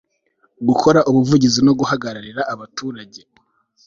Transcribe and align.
gukora 0.67 0.99
ubuvugizi 1.09 1.59
no 1.65 1.73
guhagararira 1.79 2.41
abaturage 2.53 3.21